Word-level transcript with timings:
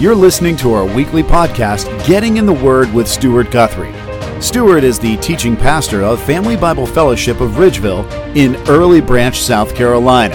You're 0.00 0.16
listening 0.16 0.56
to 0.56 0.72
our 0.72 0.84
weekly 0.84 1.22
podcast, 1.22 2.04
Getting 2.04 2.36
in 2.36 2.46
the 2.46 2.52
Word 2.52 2.92
with 2.92 3.06
Stuart 3.06 3.52
Guthrie. 3.52 3.94
Stuart 4.42 4.82
is 4.82 4.98
the 4.98 5.16
teaching 5.18 5.56
pastor 5.56 6.02
of 6.02 6.20
Family 6.20 6.56
Bible 6.56 6.84
Fellowship 6.84 7.40
of 7.40 7.52
Ridgeville 7.52 8.04
in 8.34 8.56
Early 8.68 9.00
Branch, 9.00 9.40
South 9.40 9.72
Carolina. 9.76 10.34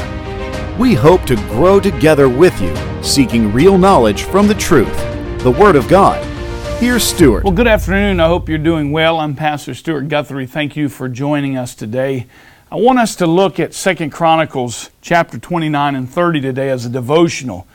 We 0.80 0.94
hope 0.94 1.26
to 1.26 1.36
grow 1.36 1.82
together 1.82 2.30
with 2.30 2.60
you, 2.62 2.74
seeking 3.04 3.52
real 3.52 3.78
knowledge 3.78 4.24
from 4.24 4.48
the 4.48 4.54
truth, 4.54 4.96
the 5.44 5.52
Word 5.52 5.76
of 5.76 5.90
God. 5.90 6.26
Here's 6.80 7.04
Stuart. 7.04 7.44
Well, 7.44 7.52
good 7.52 7.68
afternoon. 7.68 8.22
I 8.22 8.28
hope 8.28 8.48
you're 8.48 8.58
doing 8.60 8.94
well. 8.94 9.20
I'm 9.20 9.36
Pastor 9.36 9.74
Stuart 9.74 10.08
Guthrie. 10.08 10.48
Thank 10.48 10.78
you 10.78 10.88
for 10.88 11.10
joining 11.10 11.58
us 11.58 11.76
today. 11.76 12.28
I 12.72 12.78
want 12.78 13.00
us 13.00 13.14
to 13.18 13.28
look 13.28 13.60
at 13.60 13.74
Second 13.74 14.12
Chronicles 14.12 14.90
chapter 15.02 15.38
29 15.38 15.96
and 15.96 16.10
30 16.10 16.40
today 16.40 16.70
as 16.70 16.86
a 16.86 16.90
devotional. 16.90 17.68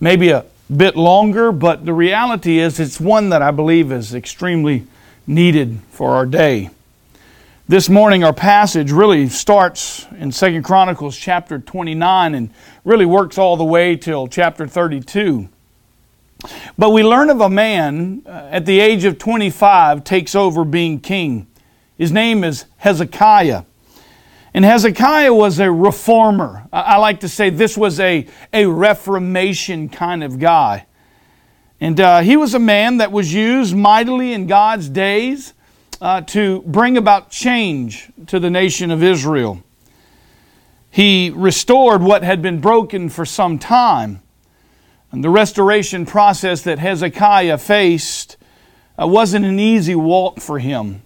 Maybe 0.00 0.30
a 0.30 0.44
bit 0.74 0.96
longer, 0.96 1.50
but 1.52 1.86
the 1.86 1.92
reality 1.92 2.58
is 2.58 2.78
it's 2.78 3.00
one 3.00 3.30
that 3.30 3.42
I 3.42 3.50
believe 3.50 3.90
is 3.90 4.14
extremely 4.14 4.86
needed 5.26 5.80
for 5.90 6.10
our 6.10 6.26
day. 6.26 6.70
This 7.66 7.88
morning 7.88 8.24
our 8.24 8.32
passage 8.32 8.92
really 8.92 9.28
starts 9.28 10.06
in 10.18 10.32
Second 10.32 10.62
Chronicles 10.62 11.16
chapter 11.16 11.58
29 11.58 12.34
and 12.34 12.50
really 12.84 13.06
works 13.06 13.38
all 13.38 13.56
the 13.56 13.64
way 13.64 13.96
till 13.96 14.26
chapter 14.26 14.66
32. 14.66 15.48
But 16.76 16.90
we 16.90 17.02
learn 17.02 17.30
of 17.30 17.40
a 17.40 17.50
man 17.50 18.22
uh, 18.24 18.48
at 18.50 18.64
the 18.64 18.80
age 18.80 19.04
of 19.04 19.18
25 19.18 20.04
takes 20.04 20.34
over 20.34 20.64
being 20.64 21.00
king. 21.00 21.46
His 21.96 22.12
name 22.12 22.44
is 22.44 22.66
Hezekiah. 22.78 23.64
And 24.54 24.64
Hezekiah 24.64 25.32
was 25.34 25.58
a 25.60 25.70
reformer. 25.70 26.66
I 26.72 26.96
like 26.96 27.20
to 27.20 27.28
say 27.28 27.50
this 27.50 27.76
was 27.76 28.00
a, 28.00 28.26
a 28.52 28.66
reformation 28.66 29.88
kind 29.88 30.24
of 30.24 30.38
guy. 30.38 30.86
And 31.80 32.00
uh, 32.00 32.20
he 32.20 32.36
was 32.36 32.54
a 32.54 32.58
man 32.58 32.96
that 32.96 33.12
was 33.12 33.32
used 33.32 33.76
mightily 33.76 34.32
in 34.32 34.46
God's 34.46 34.88
days 34.88 35.54
uh, 36.00 36.22
to 36.22 36.62
bring 36.62 36.96
about 36.96 37.30
change 37.30 38.10
to 38.26 38.40
the 38.40 38.50
nation 38.50 38.90
of 38.90 39.02
Israel. 39.02 39.62
He 40.90 41.30
restored 41.34 42.02
what 42.02 42.22
had 42.22 42.42
been 42.42 42.60
broken 42.60 43.08
for 43.08 43.24
some 43.24 43.58
time. 43.58 44.22
And 45.12 45.22
the 45.22 45.30
restoration 45.30 46.04
process 46.06 46.62
that 46.62 46.78
Hezekiah 46.78 47.58
faced 47.58 48.36
uh, 49.00 49.06
wasn't 49.06 49.44
an 49.44 49.60
easy 49.60 49.94
walk 49.94 50.40
for 50.40 50.58
him. 50.58 51.02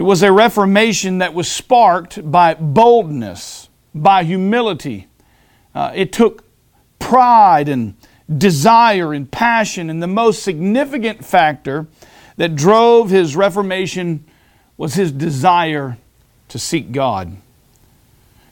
It 0.00 0.04
was 0.04 0.22
a 0.22 0.32
reformation 0.32 1.18
that 1.18 1.34
was 1.34 1.46
sparked 1.46 2.32
by 2.32 2.54
boldness, 2.54 3.68
by 3.94 4.24
humility. 4.24 5.08
Uh, 5.74 5.92
it 5.94 6.10
took 6.10 6.42
pride 6.98 7.68
and 7.68 7.96
desire 8.34 9.12
and 9.12 9.30
passion, 9.30 9.90
and 9.90 10.02
the 10.02 10.06
most 10.06 10.42
significant 10.42 11.22
factor 11.22 11.86
that 12.38 12.56
drove 12.56 13.10
his 13.10 13.36
reformation 13.36 14.24
was 14.78 14.94
his 14.94 15.12
desire 15.12 15.98
to 16.48 16.58
seek 16.58 16.92
God. 16.92 17.36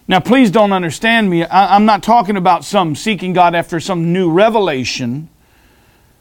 Now, 0.06 0.20
please 0.20 0.50
don't 0.50 0.74
understand 0.74 1.30
me. 1.30 1.44
I, 1.44 1.76
am 1.76 1.86
not 1.86 2.02
talking 2.02 2.36
about 2.36 2.62
some 2.62 2.94
seeking 2.94 3.32
God 3.32 3.54
after 3.54 3.80
some 3.80 4.12
new 4.12 4.30
revelation 4.30 5.30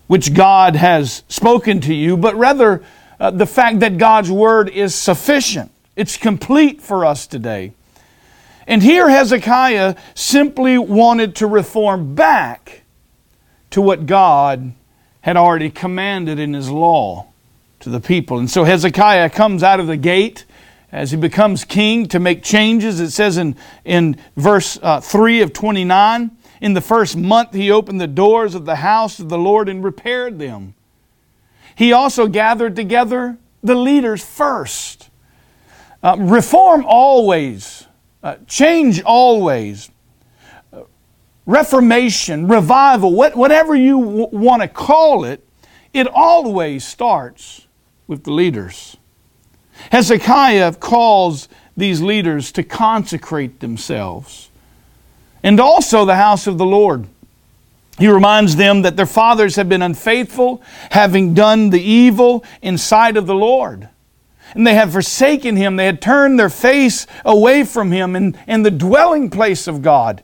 which 0.07 0.33
God 0.33 0.77
has 0.77 1.23
spoken 1.27 1.81
to 1.81 1.93
you, 1.93 2.15
but 2.15 2.33
rather 2.37 2.81
uh, 3.19 3.31
the 3.31 3.45
fact 3.45 3.79
that 3.79 3.97
God's 3.97 4.31
Word 4.31 4.69
is 4.69 4.93
sufficient. 4.93 5.71
It's 5.95 6.17
complete 6.17 6.81
for 6.81 7.05
us 7.05 7.27
today. 7.27 7.73
And 8.67 8.83
here 8.83 9.09
Hezekiah 9.09 9.95
simply 10.13 10.77
wanted 10.77 11.35
to 11.37 11.47
reform 11.47 12.15
back 12.15 12.83
to 13.71 13.81
what 13.81 14.05
God 14.05 14.73
had 15.21 15.37
already 15.37 15.69
commanded 15.69 16.39
in 16.39 16.53
His 16.53 16.69
law 16.69 17.27
to 17.79 17.89
the 17.89 17.99
people. 17.99 18.39
And 18.39 18.49
so 18.49 18.63
Hezekiah 18.63 19.29
comes 19.29 19.63
out 19.63 19.79
of 19.79 19.87
the 19.87 19.97
gate 19.97 20.45
as 20.91 21.11
he 21.11 21.17
becomes 21.17 21.63
king 21.63 22.07
to 22.07 22.19
make 22.19 22.43
changes. 22.43 22.99
It 22.99 23.11
says 23.11 23.37
in, 23.37 23.55
in 23.83 24.17
verse 24.35 24.79
uh, 24.81 25.01
3 25.01 25.41
of 25.41 25.53
29 25.53 26.31
In 26.61 26.73
the 26.73 26.81
first 26.81 27.17
month 27.17 27.53
he 27.53 27.71
opened 27.71 27.99
the 27.99 28.07
doors 28.07 28.55
of 28.55 28.65
the 28.65 28.77
house 28.77 29.19
of 29.19 29.29
the 29.29 29.37
Lord 29.37 29.69
and 29.69 29.83
repaired 29.83 30.39
them. 30.39 30.73
He 31.77 31.93
also 31.93 32.27
gathered 32.27 32.75
together 32.75 33.37
the 33.61 33.75
leaders 33.75 34.25
first. 34.25 35.11
Uh, 36.01 36.15
reform 36.19 36.83
always, 36.87 37.85
uh, 38.23 38.37
change 38.47 39.03
always, 39.03 39.91
uh, 40.73 40.81
reformation, 41.45 42.47
revival, 42.47 43.13
what, 43.13 43.35
whatever 43.35 43.75
you 43.75 43.99
w- 43.99 44.29
want 44.31 44.63
to 44.63 44.67
call 44.67 45.23
it, 45.23 45.47
it 45.93 46.07
always 46.07 46.83
starts 46.83 47.67
with 48.07 48.23
the 48.23 48.31
leaders. 48.31 48.97
Hezekiah 49.91 50.73
calls 50.75 51.47
these 51.75 52.01
leaders 52.01 52.51
to 52.53 52.63
consecrate 52.63 53.59
themselves 53.59 54.49
and 55.43 55.59
also 55.59 56.05
the 56.05 56.15
house 56.15 56.47
of 56.47 56.57
the 56.57 56.65
Lord. 56.65 57.07
He 57.97 58.07
reminds 58.07 58.55
them 58.55 58.83
that 58.83 58.95
their 58.95 59.07
fathers 59.07 59.55
have 59.55 59.67
been 59.67 59.81
unfaithful, 59.81 60.61
having 60.91 61.33
done 61.33 61.71
the 61.71 61.81
evil 61.81 62.43
in 62.61 62.77
sight 62.77 63.17
of 63.17 63.25
the 63.25 63.35
Lord. 63.35 63.89
And 64.53 64.65
they 64.65 64.75
have 64.75 64.93
forsaken 64.93 65.55
him. 65.55 65.75
They 65.75 65.85
had 65.85 66.01
turned 66.01 66.39
their 66.39 66.49
face 66.49 67.07
away 67.25 67.63
from 67.63 67.91
him 67.91 68.15
and, 68.15 68.37
and 68.47 68.65
the 68.65 68.71
dwelling 68.71 69.29
place 69.29 69.67
of 69.67 69.81
God. 69.81 70.23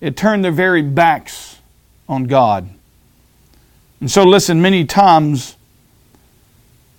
It 0.00 0.16
turned 0.16 0.44
their 0.44 0.52
very 0.52 0.82
backs 0.82 1.58
on 2.08 2.24
God. 2.24 2.68
And 4.00 4.10
so, 4.10 4.22
listen, 4.22 4.62
many 4.62 4.84
times 4.84 5.56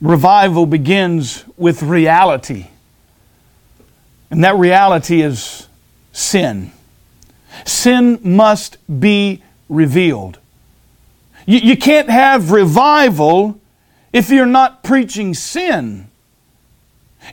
revival 0.02 0.66
begins 0.66 1.46
with 1.56 1.82
reality. 1.84 2.68
And 4.32 4.44
that 4.44 4.58
reality 4.58 5.22
is 5.22 5.68
sin. 6.12 6.72
Sin 7.66 8.20
must 8.24 8.78
be 9.00 9.44
revealed. 9.68 10.40
You, 11.46 11.60
you 11.60 11.78
can't 11.78 12.10
have 12.10 12.52
revival 12.52 13.60
if 14.14 14.30
you're 14.30 14.46
not 14.46 14.84
preaching 14.84 15.34
sin. 15.34 16.10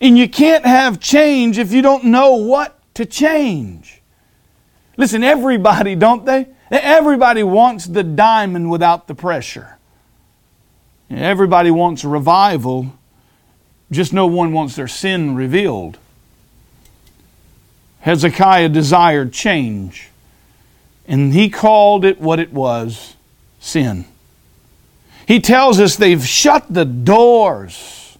And 0.01 0.19
you 0.19 0.29
can't 0.29 0.65
have 0.67 1.01
change 1.01 1.59
if 1.59 1.73
you 1.73 1.83
don't 1.83 2.05
know 2.05 2.35
what 2.35 2.79
to 2.95 3.07
change. 3.07 4.03
Listen, 4.97 5.23
everybody, 5.23 5.95
don't 5.95 6.25
they? 6.25 6.49
Everybody 6.71 7.43
wants 7.43 7.87
the 7.87 8.03
diamond 8.03 8.71
without 8.71 9.07
the 9.07 9.15
pressure. 9.15 9.77
Everybody 11.09 11.71
wants 11.71 12.05
revival, 12.05 12.93
just 13.93 14.13
no 14.13 14.27
one 14.27 14.53
wants 14.53 14.75
their 14.75 14.89
sin 14.89 15.37
revealed. 15.37 15.99
Hezekiah 18.01 18.71
desired 18.71 19.33
change, 19.33 20.11
and 21.09 21.33
he 21.33 21.49
called 21.49 22.05
it 22.05 22.21
what 22.21 22.39
it 22.39 22.53
was 22.53 23.15
sin. 23.61 24.05
He 25.27 25.41
tells 25.41 25.81
us 25.81 25.97
they've 25.97 26.25
shut 26.25 26.67
the 26.73 26.85
doors. 26.85 28.19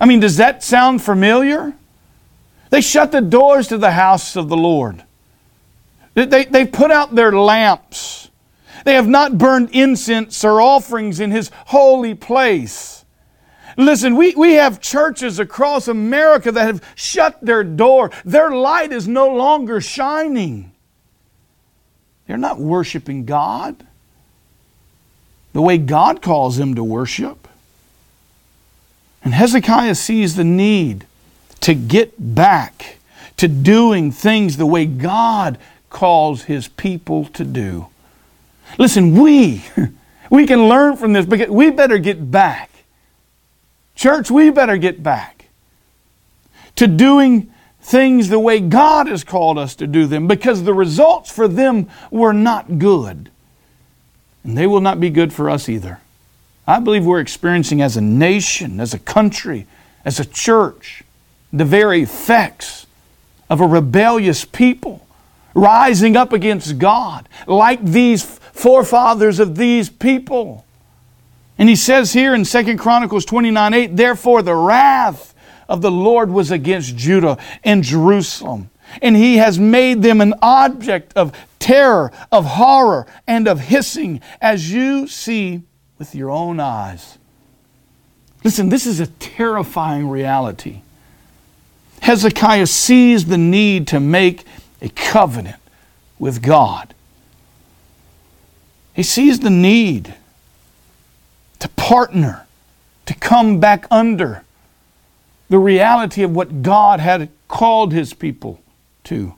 I 0.00 0.06
mean, 0.06 0.20
does 0.20 0.38
that 0.38 0.62
sound 0.62 1.02
familiar? 1.02 1.74
They 2.70 2.80
shut 2.80 3.12
the 3.12 3.20
doors 3.20 3.68
to 3.68 3.78
the 3.78 3.92
house 3.92 4.36
of 4.36 4.48
the 4.48 4.56
Lord. 4.56 5.02
They, 6.14 6.46
they 6.46 6.66
put 6.66 6.90
out 6.90 7.14
their 7.14 7.32
lamps. 7.32 8.30
They 8.84 8.94
have 8.94 9.08
not 9.08 9.36
burned 9.36 9.70
incense 9.72 10.42
or 10.44 10.60
offerings 10.60 11.20
in 11.20 11.30
His 11.30 11.50
holy 11.66 12.14
place. 12.14 13.04
Listen, 13.76 14.16
we, 14.16 14.34
we 14.34 14.54
have 14.54 14.80
churches 14.80 15.38
across 15.38 15.86
America 15.86 16.50
that 16.50 16.66
have 16.66 16.82
shut 16.94 17.38
their 17.42 17.62
door. 17.62 18.10
Their 18.24 18.50
light 18.50 18.92
is 18.92 19.06
no 19.06 19.28
longer 19.28 19.82
shining. 19.82 20.72
They're 22.26 22.36
not 22.36 22.58
worshiping 22.58 23.24
God 23.24 23.86
the 25.52 25.62
way 25.62 25.78
God 25.78 26.20
calls 26.20 26.56
them 26.56 26.74
to 26.74 26.84
worship. 26.84 27.48
And 29.24 29.32
Hezekiah 29.32 29.94
sees 29.94 30.36
the 30.36 30.44
need 30.44 31.06
to 31.60 31.74
get 31.74 32.12
back 32.34 32.98
to 33.38 33.48
doing 33.48 34.12
things 34.12 34.56
the 34.56 34.66
way 34.66 34.86
God 34.86 35.58
calls 35.88 36.42
his 36.42 36.68
people 36.68 37.24
to 37.26 37.44
do. 37.44 37.86
Listen, 38.78 39.14
we 39.14 39.64
we 40.30 40.46
can 40.46 40.68
learn 40.68 40.96
from 40.96 41.12
this 41.12 41.26
because 41.26 41.48
we 41.48 41.70
better 41.70 41.98
get 41.98 42.30
back 42.30 42.70
Church, 43.96 44.30
we 44.30 44.50
better 44.50 44.76
get 44.76 45.02
back 45.02 45.46
to 46.76 46.86
doing 46.86 47.52
things 47.86 48.28
the 48.28 48.40
way 48.40 48.58
God 48.58 49.06
has 49.06 49.22
called 49.22 49.58
us 49.58 49.76
to 49.76 49.86
do 49.86 50.06
them 50.06 50.26
because 50.26 50.64
the 50.64 50.74
results 50.74 51.30
for 51.30 51.46
them 51.46 51.88
were 52.10 52.32
not 52.32 52.80
good. 52.80 53.30
And 54.42 54.58
they 54.58 54.66
will 54.66 54.80
not 54.80 54.98
be 54.98 55.08
good 55.08 55.32
for 55.32 55.48
us 55.48 55.68
either. 55.68 56.00
I 56.66 56.80
believe 56.80 57.06
we're 57.06 57.20
experiencing 57.20 57.80
as 57.80 57.96
a 57.96 58.00
nation, 58.00 58.80
as 58.80 58.92
a 58.92 58.98
country, 58.98 59.68
as 60.04 60.18
a 60.18 60.24
church, 60.24 61.04
the 61.52 61.64
very 61.64 62.02
effects 62.02 62.86
of 63.48 63.60
a 63.60 63.66
rebellious 63.66 64.44
people 64.44 65.06
rising 65.54 66.16
up 66.16 66.32
against 66.32 66.78
God, 66.78 67.28
like 67.46 67.84
these 67.84 68.24
forefathers 68.24 69.38
of 69.38 69.56
these 69.56 69.88
people. 69.88 70.64
And 71.56 71.68
he 71.68 71.76
says 71.76 72.12
here 72.12 72.34
in 72.34 72.42
2 72.42 72.76
Chronicles 72.78 73.24
29 73.24 73.74
8, 73.74 73.96
therefore 73.96 74.42
the 74.42 74.56
wrath 74.56 75.34
of 75.68 75.82
the 75.82 75.90
Lord 75.90 76.30
was 76.30 76.50
against 76.50 76.96
Judah 76.96 77.38
and 77.64 77.82
Jerusalem. 77.82 78.70
And 79.02 79.16
he 79.16 79.38
has 79.38 79.58
made 79.58 80.02
them 80.02 80.20
an 80.20 80.34
object 80.40 81.12
of 81.16 81.36
terror, 81.58 82.12
of 82.30 82.44
horror, 82.44 83.06
and 83.26 83.48
of 83.48 83.60
hissing, 83.60 84.20
as 84.40 84.72
you 84.72 85.08
see 85.08 85.62
with 85.98 86.14
your 86.14 86.30
own 86.30 86.60
eyes. 86.60 87.18
Listen, 88.44 88.68
this 88.68 88.86
is 88.86 89.00
a 89.00 89.08
terrifying 89.08 90.08
reality. 90.08 90.82
Hezekiah 92.02 92.68
sees 92.68 93.24
the 93.24 93.38
need 93.38 93.88
to 93.88 93.98
make 93.98 94.44
a 94.80 94.88
covenant 94.90 95.60
with 96.18 96.42
God. 96.42 96.94
He 98.94 99.02
sees 99.02 99.40
the 99.40 99.50
need 99.50 100.14
to 101.58 101.68
partner, 101.70 102.46
to 103.06 103.14
come 103.14 103.58
back 103.58 103.86
under 103.90 104.44
the 105.48 105.58
reality 105.58 106.22
of 106.22 106.34
what 106.34 106.62
God 106.62 107.00
had 107.00 107.28
called 107.48 107.92
his 107.92 108.12
people 108.12 108.60
to. 109.04 109.34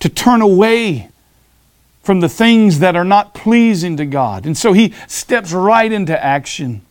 To 0.00 0.08
turn 0.08 0.40
away 0.40 1.10
from 2.02 2.20
the 2.20 2.28
things 2.28 2.80
that 2.80 2.96
are 2.96 3.04
not 3.04 3.34
pleasing 3.34 3.96
to 3.96 4.04
God. 4.04 4.46
And 4.46 4.56
so 4.56 4.72
he 4.72 4.92
steps 5.06 5.52
right 5.52 5.90
into 5.90 6.22
action 6.22 6.82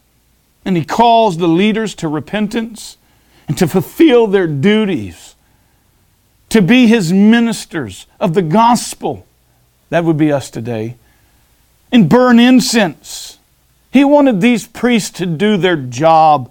and 0.63 0.77
he 0.77 0.86
calls 0.86 1.38
the 1.38 1.48
leaders 1.48 1.95
to 1.95 2.07
repentance 2.07 2.98
and 3.48 3.57
to 3.57 3.68
fulfill 3.68 4.27
their 4.27 4.48
duties, 4.48 5.36
to 6.50 6.62
be 6.62 6.88
his 6.88 7.12
ministers 7.12 8.06
of 8.19 8.33
the 8.33 8.42
gospel. 8.42 9.25
That 9.89 10.06
would 10.06 10.18
be 10.18 10.31
us 10.31 10.50
today. 10.50 10.95
And 11.92 12.07
burn 12.07 12.39
incense. 12.39 13.39
He 13.92 14.06
wanted 14.06 14.39
these 14.39 14.68
priests 14.68 15.09
to 15.18 15.25
do 15.25 15.57
their 15.57 15.75
job. 15.75 16.50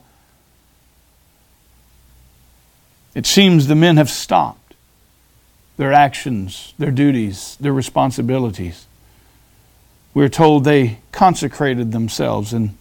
It 3.21 3.27
seems 3.27 3.67
the 3.67 3.75
men 3.75 3.99
have 3.99 4.09
stopped 4.09 4.73
their 5.77 5.93
actions, 5.93 6.73
their 6.79 6.91
duties, 6.91 7.59
their 7.61 7.75
responsibilities. 7.75 8.87
We're 10.15 10.31
told 10.31 10.65
they 10.65 11.01
consecrated 11.13 11.93
themselves 11.93 12.55
in 12.55 12.79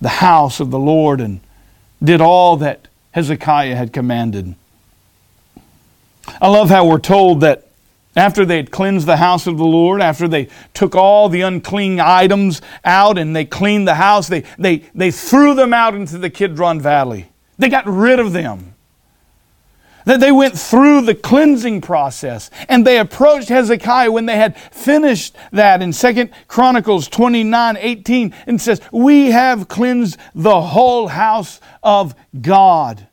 the 0.00 0.08
house 0.08 0.58
of 0.58 0.72
the 0.72 0.78
Lord 0.80 1.20
and 1.20 1.38
did 2.02 2.20
all 2.20 2.56
that 2.56 2.88
Hezekiah 3.12 3.76
had 3.76 3.92
commanded. 3.92 4.56
I 6.40 6.48
love 6.48 6.68
how 6.68 6.88
we're 6.88 6.98
told 6.98 7.42
that 7.42 7.68
after 8.16 8.44
they 8.44 8.56
had 8.56 8.72
cleansed 8.72 9.06
the 9.06 9.18
house 9.18 9.46
of 9.46 9.56
the 9.56 9.64
Lord, 9.64 10.02
after 10.02 10.26
they 10.26 10.48
took 10.74 10.96
all 10.96 11.28
the 11.28 11.42
unclean 11.42 12.00
items 12.00 12.60
out 12.84 13.18
and 13.18 13.36
they 13.36 13.44
cleaned 13.44 13.86
the 13.86 13.94
house, 13.94 14.26
they, 14.26 14.42
they, 14.58 14.78
they 14.96 15.12
threw 15.12 15.54
them 15.54 15.72
out 15.72 15.94
into 15.94 16.18
the 16.18 16.28
Kidron 16.28 16.80
Valley. 16.80 17.28
They 17.56 17.68
got 17.68 17.86
rid 17.86 18.18
of 18.18 18.32
them 18.32 18.72
that 20.06 20.20
they 20.20 20.32
went 20.32 20.58
through 20.58 21.02
the 21.02 21.14
cleansing 21.14 21.82
process 21.82 22.50
and 22.68 22.86
they 22.86 22.98
approached 22.98 23.50
Hezekiah 23.50 24.10
when 24.10 24.24
they 24.24 24.36
had 24.36 24.56
finished 24.56 25.36
that 25.52 25.82
in 25.82 25.92
Second 25.92 26.30
Chronicles 26.48 27.08
29 27.08 27.76
18 27.78 28.34
and 28.46 28.60
says, 28.60 28.80
We 28.90 29.32
have 29.32 29.68
cleansed 29.68 30.16
the 30.34 30.60
whole 30.60 31.08
house 31.08 31.60
of 31.82 32.14
God. 32.40 33.08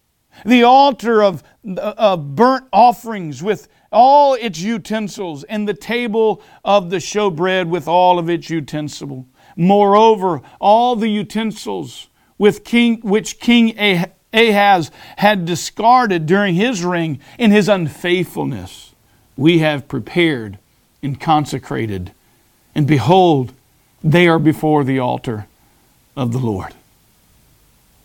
The 0.46 0.64
altar 0.64 1.22
of, 1.22 1.44
of 1.78 2.36
burnt 2.36 2.68
offerings 2.72 3.44
with 3.44 3.68
all 3.92 4.34
its 4.34 4.60
utensils, 4.60 5.44
and 5.44 5.68
the 5.68 5.74
table 5.74 6.42
of 6.66 6.90
the 6.90 6.98
showbread 6.98 7.70
with 7.70 7.88
all 7.88 8.18
of 8.18 8.30
its 8.30 8.50
utensils. 8.50 9.26
Moreover, 9.56 10.42
all 10.60 10.96
the 10.96 11.10
utensils 11.10 12.10
with 12.40 12.64
king, 12.64 13.00
which 13.02 13.40
King 13.40 13.78
Ahaz 14.34 14.92
had 15.18 15.46
discarded 15.46 16.26
during 16.26 16.56
his 16.56 16.84
reign 16.84 17.20
in 17.38 17.52
his 17.52 17.70
unfaithfulness, 17.70 18.94
we 19.38 19.60
have 19.60 19.88
prepared 19.88 20.58
and 21.02 21.20
consecrated. 21.20 22.12
And 22.74 22.88
behold, 22.88 23.54
they 24.04 24.28
are 24.28 24.40
before 24.40 24.84
the 24.84 25.00
altar 25.00 25.48
of 26.16 26.34
the 26.34 26.40
Lord. 26.40 26.74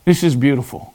This 0.04 0.22
is 0.22 0.36
beautiful. 0.36 0.94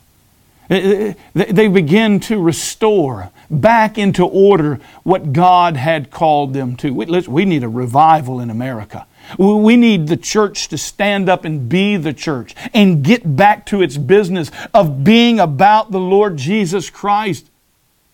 Uh, 0.70 0.76
uh, 0.76 1.14
they 1.34 1.68
begin 1.68 2.20
to 2.22 2.42
restore 2.42 3.32
back 3.50 3.98
into 3.98 4.26
order 4.26 4.80
what 5.04 5.34
God 5.34 5.76
had 5.76 6.10
called 6.10 6.54
them 6.54 6.76
to. 6.78 6.94
We 6.94 7.46
need 7.46 7.64
a 7.64 7.70
revival 7.70 8.40
in 8.40 8.50
America. 8.50 9.06
We 9.38 9.78
need 9.78 10.08
the 10.08 10.18
church 10.18 10.68
to 10.70 10.78
stand 10.78 11.30
up 11.30 11.46
and 11.46 11.70
be 11.70 11.98
the 11.98 12.14
church 12.14 12.56
and 12.74 13.04
get 13.04 13.36
back 13.36 13.66
to 13.68 13.82
its 13.82 13.98
business 13.98 14.52
of 14.74 15.04
being 15.04 15.40
about 15.40 15.92
the 15.92 16.00
Lord 16.00 16.38
Jesus 16.38 16.90
Christ. 16.90 17.50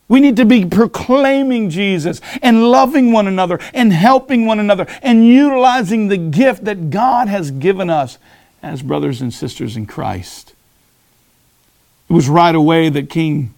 We 0.07 0.19
need 0.19 0.37
to 0.37 0.45
be 0.45 0.65
proclaiming 0.65 1.69
Jesus 1.69 2.19
and 2.41 2.69
loving 2.71 3.11
one 3.11 3.27
another 3.27 3.59
and 3.73 3.93
helping 3.93 4.45
one 4.45 4.59
another 4.59 4.87
and 5.03 5.25
utilizing 5.25 6.07
the 6.07 6.17
gift 6.17 6.65
that 6.65 6.89
God 6.89 7.27
has 7.27 7.51
given 7.51 7.89
us 7.89 8.17
as 8.61 8.81
brothers 8.81 9.21
and 9.21 9.33
sisters 9.33 9.77
in 9.77 9.85
Christ. 9.85 10.48
It 12.09 12.13
was 12.13 12.27
right 12.27 12.55
away 12.55 12.89
that 12.89 13.09
King 13.09 13.53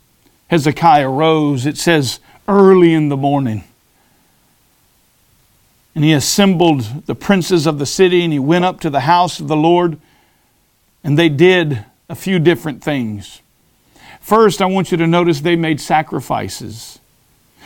Hezekiah 0.49 1.09
rose. 1.09 1.65
It 1.65 1.77
says 1.77 2.19
early 2.47 2.93
in 2.93 3.07
the 3.07 3.17
morning. 3.17 3.63
And 5.95 6.03
he 6.03 6.11
assembled 6.11 7.05
the 7.05 7.15
princes 7.15 7.65
of 7.65 7.79
the 7.79 7.85
city 7.85 8.23
and 8.23 8.33
he 8.33 8.39
went 8.39 8.65
up 8.65 8.81
to 8.81 8.89
the 8.89 9.01
house 9.01 9.39
of 9.39 9.47
the 9.47 9.55
Lord. 9.55 9.97
And 11.03 11.17
they 11.17 11.29
did 11.29 11.85
a 12.09 12.15
few 12.15 12.39
different 12.39 12.83
things. 12.83 13.41
First, 14.19 14.61
I 14.61 14.65
want 14.65 14.91
you 14.91 14.97
to 14.97 15.07
notice 15.07 15.41
they 15.41 15.55
made 15.55 15.79
sacrifices. 15.79 16.99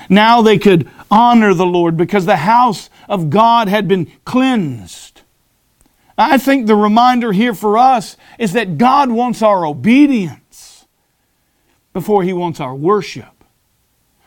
Now 0.08 0.42
they 0.42 0.58
could 0.58 0.90
honor 1.10 1.54
the 1.54 1.66
Lord 1.66 1.98
because 1.98 2.26
the 2.26 2.38
house 2.38 2.90
of 3.10 3.30
God 3.30 3.68
had 3.68 3.88
been 3.88 4.12
cleansed. 4.24 5.22
I 6.18 6.38
think 6.38 6.68
the 6.68 6.76
reminder 6.76 7.32
here 7.32 7.54
for 7.54 7.78
us 7.78 8.16
is 8.40 8.54
that 8.54 8.78
God 8.78 9.10
wants 9.12 9.42
our 9.42 9.66
obedience 9.66 10.40
before 11.96 12.24
He 12.24 12.34
wants 12.34 12.60
our 12.60 12.76
worship. 12.76 13.34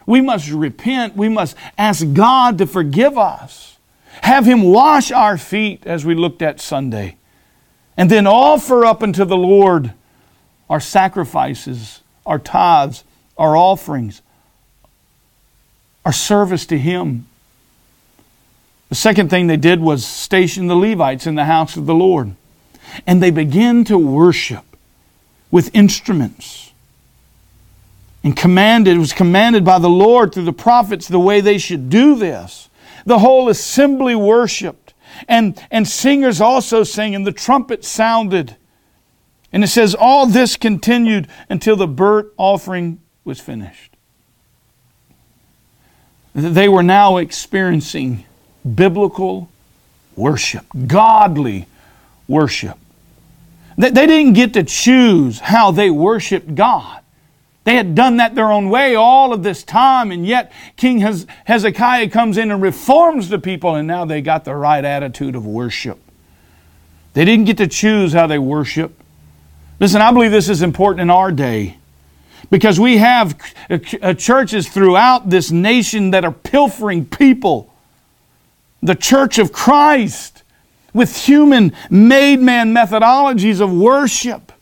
We 0.06 0.22
must 0.22 0.50
repent. 0.50 1.16
We 1.16 1.28
must 1.28 1.54
ask 1.76 2.14
God 2.14 2.56
to 2.58 2.66
forgive 2.66 3.18
us. 3.18 3.76
Have 4.22 4.46
Him 4.46 4.62
wash 4.62 5.12
our 5.12 5.36
feet 5.36 5.86
as 5.86 6.02
we 6.02 6.14
looked 6.14 6.40
at 6.40 6.62
Sunday. 6.62 7.16
And 7.94 8.10
then 8.10 8.26
offer 8.26 8.86
up 8.86 9.02
unto 9.02 9.26
the 9.26 9.36
Lord 9.36 9.92
our 10.70 10.80
sacrifices, 10.80 12.00
our 12.24 12.38
tithes, 12.38 13.04
our 13.36 13.54
offerings, 13.54 14.22
our 16.06 16.12
service 16.12 16.64
to 16.66 16.78
Him. 16.78 17.26
The 18.88 18.94
second 18.94 19.28
thing 19.28 19.46
they 19.46 19.58
did 19.58 19.80
was 19.80 20.06
station 20.06 20.68
the 20.68 20.74
Levites 20.74 21.26
in 21.26 21.34
the 21.34 21.44
house 21.44 21.76
of 21.76 21.84
the 21.84 21.94
Lord. 21.94 22.34
And 23.06 23.22
they 23.22 23.30
began 23.30 23.84
to 23.84 23.98
worship 23.98 24.64
with 25.50 25.74
instruments. 25.74 26.67
And 28.24 28.36
commanded, 28.36 28.96
it 28.96 29.00
was 29.00 29.12
commanded 29.12 29.64
by 29.64 29.78
the 29.78 29.88
Lord 29.88 30.34
through 30.34 30.44
the 30.44 30.52
prophets 30.52 31.08
the 31.08 31.20
way 31.20 31.40
they 31.40 31.58
should 31.58 31.88
do 31.88 32.16
this. 32.16 32.68
The 33.06 33.20
whole 33.20 33.48
assembly 33.48 34.14
worshiped. 34.14 34.94
And, 35.28 35.60
and 35.70 35.86
singers 35.86 36.40
also 36.40 36.84
sang, 36.84 37.14
and 37.14 37.26
the 37.26 37.32
trumpet 37.32 37.84
sounded. 37.84 38.56
And 39.52 39.64
it 39.64 39.68
says, 39.68 39.94
All 39.94 40.26
this 40.26 40.56
continued 40.56 41.28
until 41.48 41.76
the 41.76 41.86
burnt 41.86 42.28
offering 42.36 43.00
was 43.24 43.40
finished. 43.40 43.96
They 46.34 46.68
were 46.68 46.82
now 46.82 47.16
experiencing 47.16 48.24
biblical 48.74 49.48
worship, 50.14 50.66
godly 50.86 51.66
worship. 52.26 52.78
They 53.76 53.90
didn't 53.90 54.32
get 54.32 54.54
to 54.54 54.64
choose 54.64 55.38
how 55.38 55.70
they 55.70 55.90
worshiped 55.90 56.54
God. 56.54 57.00
They 57.68 57.74
had 57.74 57.94
done 57.94 58.16
that 58.16 58.34
their 58.34 58.50
own 58.50 58.70
way 58.70 58.94
all 58.94 59.34
of 59.34 59.42
this 59.42 59.62
time, 59.62 60.10
and 60.10 60.26
yet 60.26 60.50
King 60.78 61.00
Hezekiah 61.44 62.08
comes 62.08 62.38
in 62.38 62.50
and 62.50 62.62
reforms 62.62 63.28
the 63.28 63.38
people, 63.38 63.74
and 63.74 63.86
now 63.86 64.06
they 64.06 64.22
got 64.22 64.46
the 64.46 64.54
right 64.54 64.82
attitude 64.82 65.36
of 65.36 65.44
worship. 65.44 65.98
They 67.12 67.26
didn't 67.26 67.44
get 67.44 67.58
to 67.58 67.66
choose 67.66 68.14
how 68.14 68.26
they 68.26 68.38
worship. 68.38 68.98
Listen, 69.80 70.00
I 70.00 70.12
believe 70.12 70.30
this 70.30 70.48
is 70.48 70.62
important 70.62 71.02
in 71.02 71.10
our 71.10 71.30
day 71.30 71.76
because 72.48 72.80
we 72.80 72.96
have 72.96 73.38
uh, 73.68 74.14
churches 74.14 74.66
throughout 74.66 75.28
this 75.28 75.50
nation 75.50 76.12
that 76.12 76.24
are 76.24 76.32
pilfering 76.32 77.04
people. 77.04 77.70
The 78.82 78.94
church 78.94 79.38
of 79.38 79.52
Christ 79.52 80.42
with 80.94 81.14
human 81.14 81.74
made 81.90 82.40
man 82.40 82.72
methodologies 82.72 83.60
of 83.60 83.70
worship 83.70 84.52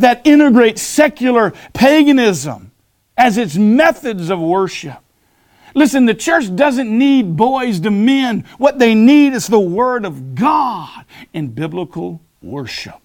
that 0.00 0.26
integrates 0.26 0.82
secular 0.82 1.52
paganism 1.72 2.72
as 3.16 3.36
its 3.38 3.56
methods 3.56 4.30
of 4.30 4.40
worship. 4.40 4.98
Listen, 5.74 6.06
the 6.06 6.14
church 6.14 6.54
doesn't 6.54 6.90
need 6.90 7.36
boys 7.36 7.80
to 7.80 7.90
men. 7.90 8.44
What 8.58 8.78
they 8.78 8.94
need 8.94 9.34
is 9.34 9.46
the 9.46 9.60
Word 9.60 10.04
of 10.04 10.34
God 10.34 11.04
and 11.32 11.54
biblical 11.54 12.20
worship. 12.42 13.00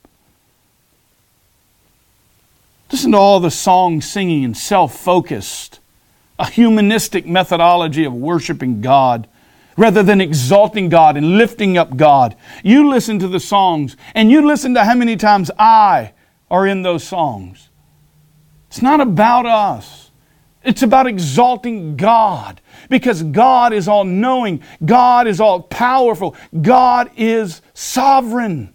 Listen 2.92 3.12
to 3.12 3.18
all 3.18 3.40
the 3.40 3.52
song 3.52 4.02
singing 4.02 4.44
and 4.46 4.58
self 4.58 4.98
focused, 4.98 5.80
a 6.40 6.50
humanistic 6.50 7.26
methodology 7.26 8.06
of 8.06 8.14
worshiping 8.14 8.82
God 8.82 9.28
rather 9.78 10.04
than 10.04 10.22
exalting 10.22 10.90
God 10.90 11.18
and 11.18 11.38
lifting 11.38 11.78
up 11.78 11.98
God. 11.98 12.36
You 12.64 12.90
listen 12.90 13.20
to 13.20 13.28
the 13.28 13.40
songs 13.40 13.98
and 14.14 14.32
you 14.32 14.48
listen 14.48 14.74
to 14.76 14.86
how 14.86 14.96
many 14.96 15.18
times 15.18 15.52
I 15.60 16.14
are 16.50 16.68
in 16.68 16.84
those 16.84 17.04
songs. 17.04 17.70
It's 18.68 18.82
not 18.82 19.02
about 19.02 19.46
us. 19.46 20.12
It's 20.64 20.82
about 20.82 21.06
exalting 21.06 21.96
God 21.96 22.60
because 22.90 23.22
God 23.22 23.72
is 23.72 23.88
all 23.88 24.04
knowing, 24.04 24.64
God 24.84 25.28
is 25.28 25.40
all 25.40 25.62
powerful, 25.62 26.36
God 26.60 27.12
is 27.16 27.62
sovereign, 27.76 28.74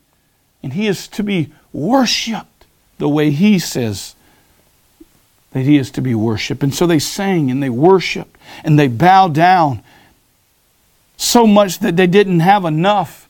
and 0.62 0.72
He 0.72 0.86
is 0.86 1.08
to 1.08 1.24
be 1.24 1.52
worshiped 1.72 2.66
the 2.98 3.08
way 3.08 3.30
He 3.30 3.58
says 3.58 4.14
that 5.50 5.62
He 5.62 5.78
is 5.78 5.90
to 5.92 6.00
be 6.00 6.14
worshiped. 6.14 6.62
And 6.62 6.72
so 6.72 6.86
they 6.86 7.00
sang 7.00 7.50
and 7.50 7.60
they 7.60 7.70
worshiped 7.70 8.38
and 8.62 8.78
they 8.78 8.86
bowed 8.86 9.34
down 9.34 9.82
so 11.16 11.46
much 11.46 11.80
that 11.80 11.96
they 11.96 12.06
didn't 12.06 12.40
have 12.40 12.64
enough 12.64 13.28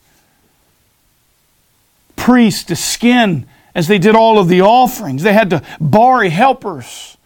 priests 2.15 2.63
to 2.65 2.75
skin 2.75 3.47
as 3.73 3.87
they 3.87 3.99
did 3.99 4.15
all 4.15 4.37
of 4.37 4.47
the 4.47 4.61
offerings. 4.61 5.23
They 5.23 5.33
had 5.33 5.49
to 5.51 5.63
borrow 5.79 6.29
helpers 6.29 7.17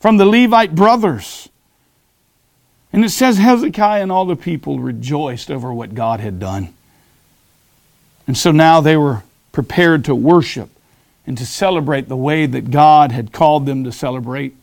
from 0.00 0.16
the 0.16 0.26
Levite 0.26 0.74
brothers. 0.74 1.48
And 2.92 3.04
it 3.04 3.10
says 3.10 3.38
Hezekiah 3.38 4.02
and 4.02 4.12
all 4.12 4.26
the 4.26 4.36
people 4.36 4.78
rejoiced 4.78 5.50
over 5.50 5.72
what 5.72 5.94
God 5.94 6.20
had 6.20 6.38
done. 6.38 6.74
And 8.26 8.36
so 8.36 8.50
now 8.50 8.80
they 8.80 8.96
were 8.96 9.22
prepared 9.52 10.04
to 10.06 10.14
worship 10.14 10.68
and 11.26 11.38
to 11.38 11.46
celebrate 11.46 12.08
the 12.08 12.16
way 12.16 12.46
that 12.46 12.70
God 12.70 13.12
had 13.12 13.32
called 13.32 13.66
them 13.66 13.84
to 13.84 13.92
celebrate. 13.92 14.54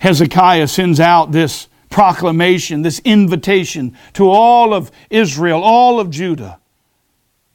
Hezekiah 0.00 0.68
sends 0.68 1.00
out 1.00 1.32
this 1.32 1.68
proclamation, 1.90 2.82
this 2.82 3.00
invitation 3.04 3.96
to 4.14 4.30
all 4.30 4.74
of 4.74 4.90
Israel, 5.10 5.62
all 5.62 6.00
of 6.00 6.10
Judah, 6.10 6.58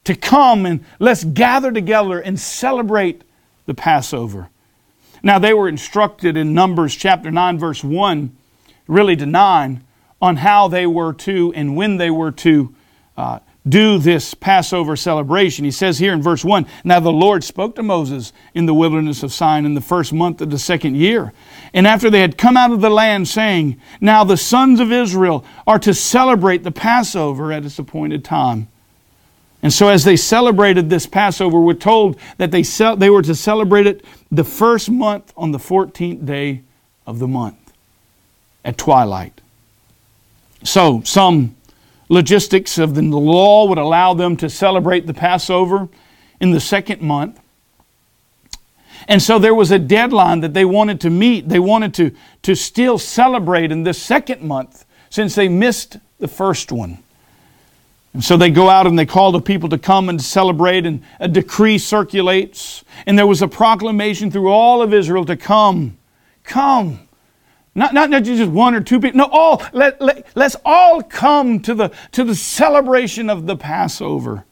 to 0.03 0.15
come 0.15 0.65
and 0.65 0.83
let's 0.99 1.23
gather 1.23 1.71
together 1.71 2.19
and 2.19 2.39
celebrate 2.39 3.23
the 3.65 3.73
Passover. 3.73 4.49
Now, 5.21 5.39
they 5.39 5.53
were 5.53 5.69
instructed 5.69 6.35
in 6.35 6.53
Numbers 6.53 6.95
chapter 6.95 7.31
9, 7.31 7.57
verse 7.57 7.83
1, 7.83 8.35
really 8.87 9.15
to 9.15 9.25
9, 9.25 9.83
on 10.21 10.35
how 10.37 10.67
they 10.67 10.85
were 10.85 11.13
to 11.13 11.53
and 11.55 11.75
when 11.77 11.97
they 11.97 12.09
were 12.09 12.31
to 12.31 12.75
uh, 13.15 13.39
do 13.67 13.97
this 13.97 14.33
Passover 14.33 14.95
celebration. 14.95 15.63
He 15.63 15.71
says 15.71 15.99
here 15.99 16.13
in 16.13 16.21
verse 16.21 16.43
1 16.43 16.65
Now 16.83 16.99
the 16.99 17.11
Lord 17.11 17.43
spoke 17.43 17.75
to 17.75 17.83
Moses 17.83 18.33
in 18.53 18.65
the 18.65 18.73
wilderness 18.73 19.23
of 19.23 19.31
Sinai 19.31 19.67
in 19.67 19.73
the 19.73 19.81
first 19.81 20.11
month 20.11 20.41
of 20.41 20.49
the 20.49 20.59
second 20.59 20.95
year. 20.95 21.31
And 21.73 21.87
after 21.87 22.09
they 22.09 22.21
had 22.21 22.37
come 22.37 22.57
out 22.57 22.71
of 22.71 22.81
the 22.81 22.89
land, 22.89 23.27
saying, 23.27 23.79
Now 24.01 24.23
the 24.23 24.37
sons 24.37 24.79
of 24.79 24.91
Israel 24.91 25.45
are 25.65 25.79
to 25.79 25.93
celebrate 25.93 26.63
the 26.63 26.71
Passover 26.71 27.53
at 27.53 27.65
its 27.65 27.79
appointed 27.79 28.25
time. 28.25 28.67
And 29.63 29.71
so, 29.71 29.87
as 29.87 30.03
they 30.03 30.17
celebrated 30.17 30.89
this 30.89 31.07
Passover, 31.07 31.59
we're 31.59 31.73
told 31.73 32.19
that 32.37 32.51
they, 32.51 32.63
they 32.63 33.09
were 33.09 33.21
to 33.21 33.33
celebrate 33.33 33.87
it 33.87 34.03
the 34.29 34.43
first 34.43 34.91
month 34.91 35.33
on 35.37 35.51
the 35.51 35.57
14th 35.57 36.25
day 36.25 36.63
of 37.07 37.19
the 37.19 37.27
month 37.27 37.73
at 38.65 38.77
twilight. 38.77 39.39
So, 40.65 41.01
some 41.05 41.55
logistics 42.09 42.77
of 42.77 42.93
the 42.93 43.01
law 43.01 43.65
would 43.67 43.77
allow 43.77 44.13
them 44.13 44.35
to 44.37 44.49
celebrate 44.49 45.07
the 45.07 45.13
Passover 45.13 45.87
in 46.41 46.51
the 46.51 46.59
second 46.59 47.01
month. 47.01 47.39
And 49.07 49.21
so 49.21 49.39
there 49.39 49.55
was 49.55 49.71
a 49.71 49.79
deadline 49.79 50.41
that 50.41 50.53
they 50.53 50.65
wanted 50.65 51.01
to 51.01 51.09
meet. 51.09 51.49
They 51.49 51.59
wanted 51.59 51.93
to, 51.95 52.11
to 52.43 52.55
still 52.55 52.97
celebrate 52.97 53.71
in 53.71 53.83
the 53.83 53.93
second 53.93 54.41
month 54.41 54.85
since 55.09 55.35
they 55.35 55.49
missed 55.49 55.97
the 56.19 56.27
first 56.27 56.71
one. 56.71 57.02
And 58.13 58.23
so 58.23 58.37
they 58.37 58.51
go 58.51 58.69
out 58.69 58.85
and 58.85 58.97
they 58.97 59.07
call 59.07 59.31
the 59.31 59.41
people 59.41 59.69
to 59.69 59.77
come 59.77 60.07
and 60.07 60.21
celebrate, 60.21 60.85
and 60.85 61.03
a 61.19 61.27
decree 61.27 61.79
circulates. 61.79 62.83
And 63.07 63.17
there 63.17 63.27
was 63.27 63.41
a 63.41 63.47
proclamation 63.47 64.29
through 64.29 64.49
all 64.49 64.81
of 64.81 64.93
Israel 64.93 65.25
to 65.25 65.35
come. 65.35 65.97
Come. 66.43 67.07
Not, 67.75 67.93
not, 67.93 68.11
not 68.11 68.23
just 68.23 68.51
one 68.51 68.75
or 68.75 68.81
two 68.81 68.99
people. 68.99 69.17
No, 69.17 69.29
all. 69.31 69.63
Let, 69.73 69.99
let, 69.99 70.27
let's 70.35 70.55
all 70.63 71.01
come 71.01 71.59
to 71.61 71.73
the, 71.73 71.91
to 72.11 72.23
the 72.23 72.35
celebration 72.35 73.31
of 73.31 73.47
the 73.47 73.55
Passover. 73.55 74.45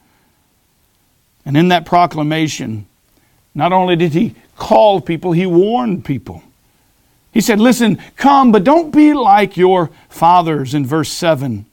And 1.45 1.55
in 1.55 1.67
that 1.67 1.85
proclamation, 1.85 2.87
not 3.53 3.71
only 3.73 3.95
did 3.95 4.13
he 4.13 4.35
call 4.55 5.01
people, 5.01 5.33
he 5.33 5.45
warned 5.45 6.03
people. 6.03 6.41
He 7.31 7.41
said, 7.41 7.59
Listen, 7.59 7.99
come, 8.15 8.51
but 8.51 8.63
don't 8.63 8.91
be 8.91 9.13
like 9.13 9.55
your 9.55 9.91
fathers 10.09 10.73
in 10.73 10.85
verse 10.85 11.09
7 11.09 11.67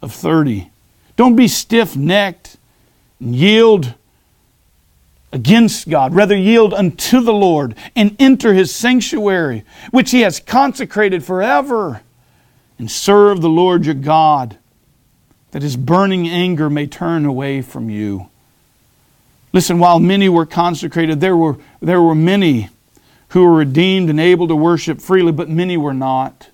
of 0.00 0.12
30. 0.12 0.70
Don't 1.16 1.36
be 1.36 1.48
stiff 1.48 1.96
necked 1.96 2.56
and 3.20 3.34
yield 3.34 3.94
against 5.32 5.88
God. 5.88 6.14
Rather, 6.14 6.36
yield 6.36 6.72
unto 6.72 7.20
the 7.20 7.32
Lord 7.32 7.74
and 7.94 8.16
enter 8.18 8.54
his 8.54 8.74
sanctuary, 8.74 9.64
which 9.90 10.12
he 10.12 10.20
has 10.20 10.40
consecrated 10.40 11.24
forever, 11.24 12.02
and 12.78 12.90
serve 12.90 13.40
the 13.40 13.48
Lord 13.48 13.86
your 13.86 13.94
God, 13.94 14.56
that 15.50 15.62
his 15.62 15.76
burning 15.76 16.28
anger 16.28 16.70
may 16.70 16.86
turn 16.86 17.24
away 17.24 17.62
from 17.62 17.90
you. 17.90 18.28
Listen, 19.52 19.78
while 19.78 20.00
many 20.00 20.28
were 20.28 20.46
consecrated, 20.46 21.20
there 21.20 21.36
were, 21.36 21.58
there 21.80 22.02
were 22.02 22.14
many 22.14 22.70
who 23.28 23.44
were 23.44 23.54
redeemed 23.54 24.10
and 24.10 24.18
able 24.18 24.48
to 24.48 24.56
worship 24.56 25.00
freely, 25.00 25.32
but 25.32 25.48
many 25.48 25.76
were 25.76 25.94
not. 25.94 26.48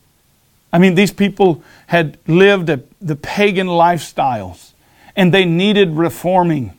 I 0.73 0.79
mean, 0.79 0.95
these 0.95 1.13
people 1.13 1.63
had 1.89 2.19
lived 2.27 2.69
a, 2.69 2.83
the 3.01 3.17
pagan 3.17 3.67
lifestyles 3.67 4.73
and 5.17 5.35
they 5.35 5.45
needed 5.45 5.97
reforming. 5.97 6.77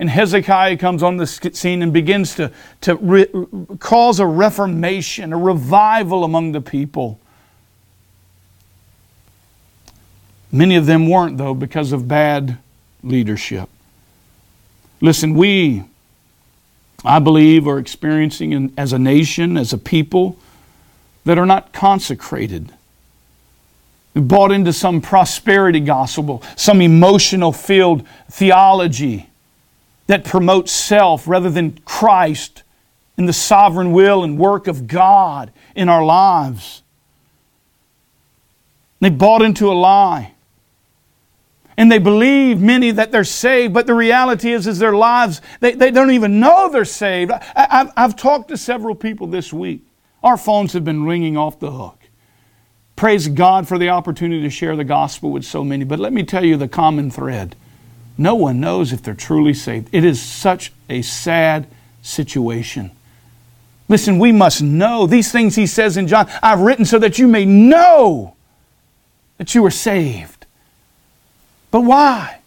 And 0.00 0.10
Hezekiah 0.10 0.76
comes 0.76 1.02
on 1.02 1.16
the 1.16 1.26
scene 1.26 1.82
and 1.82 1.92
begins 1.92 2.34
to, 2.36 2.52
to 2.82 2.96
re, 2.96 3.26
cause 3.78 4.20
a 4.20 4.26
reformation, 4.26 5.32
a 5.32 5.38
revival 5.38 6.24
among 6.24 6.52
the 6.52 6.60
people. 6.60 7.20
Many 10.50 10.76
of 10.76 10.86
them 10.86 11.08
weren't, 11.08 11.36
though, 11.36 11.54
because 11.54 11.92
of 11.92 12.08
bad 12.08 12.58
leadership. 13.02 13.68
Listen, 15.00 15.34
we, 15.34 15.84
I 17.04 17.18
believe, 17.18 17.68
are 17.68 17.78
experiencing 17.78 18.52
in, 18.52 18.72
as 18.76 18.92
a 18.92 18.98
nation, 18.98 19.56
as 19.56 19.72
a 19.72 19.78
people, 19.78 20.38
that 21.24 21.38
are 21.38 21.46
not 21.46 21.72
consecrated 21.72 22.72
bought 24.20 24.52
into 24.52 24.72
some 24.72 25.00
prosperity 25.00 25.80
gospel, 25.80 26.42
some 26.56 26.80
emotional 26.80 27.52
filled 27.52 28.06
theology 28.30 29.28
that 30.06 30.24
promotes 30.24 30.72
self 30.72 31.28
rather 31.28 31.50
than 31.50 31.78
Christ 31.84 32.62
and 33.16 33.28
the 33.28 33.32
sovereign 33.32 33.92
will 33.92 34.24
and 34.24 34.38
work 34.38 34.66
of 34.66 34.86
God 34.86 35.52
in 35.74 35.88
our 35.88 36.04
lives. 36.04 36.82
They 39.00 39.10
bought 39.10 39.42
into 39.42 39.70
a 39.70 39.74
lie. 39.74 40.34
And 41.76 41.92
they 41.92 41.98
believe, 41.98 42.60
many, 42.60 42.90
that 42.90 43.12
they're 43.12 43.22
saved, 43.22 43.72
but 43.72 43.86
the 43.86 43.94
reality 43.94 44.52
is, 44.52 44.66
is 44.66 44.80
their 44.80 44.94
lives, 44.94 45.40
they, 45.60 45.74
they 45.74 45.92
don't 45.92 46.10
even 46.10 46.40
know 46.40 46.68
they're 46.68 46.84
saved. 46.84 47.30
I, 47.30 47.40
I've, 47.54 47.92
I've 47.96 48.16
talked 48.16 48.48
to 48.48 48.56
several 48.56 48.96
people 48.96 49.28
this 49.28 49.52
week. 49.52 49.82
Our 50.22 50.36
phones 50.36 50.72
have 50.72 50.84
been 50.84 51.04
ringing 51.04 51.36
off 51.36 51.60
the 51.60 51.70
hook. 51.70 51.97
Praise 52.98 53.28
God 53.28 53.68
for 53.68 53.78
the 53.78 53.90
opportunity 53.90 54.42
to 54.42 54.50
share 54.50 54.74
the 54.74 54.82
gospel 54.82 55.30
with 55.30 55.44
so 55.44 55.62
many. 55.62 55.84
But 55.84 56.00
let 56.00 56.12
me 56.12 56.24
tell 56.24 56.44
you 56.44 56.56
the 56.56 56.66
common 56.66 57.12
thread 57.12 57.54
no 58.18 58.34
one 58.34 58.58
knows 58.58 58.92
if 58.92 59.04
they're 59.04 59.14
truly 59.14 59.54
saved. 59.54 59.88
It 59.92 60.04
is 60.04 60.20
such 60.20 60.72
a 60.88 61.02
sad 61.02 61.68
situation. 62.02 62.90
Listen, 63.88 64.18
we 64.18 64.32
must 64.32 64.60
know 64.60 65.06
these 65.06 65.30
things 65.30 65.54
he 65.54 65.64
says 65.64 65.96
in 65.96 66.08
John 66.08 66.28
I've 66.42 66.58
written 66.58 66.84
so 66.84 66.98
that 66.98 67.20
you 67.20 67.28
may 67.28 67.44
know 67.44 68.34
that 69.36 69.54
you 69.54 69.64
are 69.64 69.70
saved. 69.70 70.46
But 71.70 71.82
why? 71.82 72.40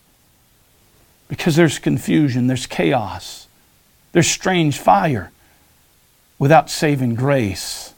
Because 1.30 1.56
there's 1.56 1.80
confusion, 1.80 2.48
there's 2.48 2.66
chaos, 2.66 3.48
there's 4.12 4.28
strange 4.28 4.78
fire 4.78 5.32
without 6.38 6.70
saving 6.70 7.16
grace. 7.16 7.91